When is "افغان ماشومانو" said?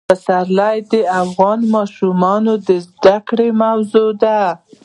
1.23-2.53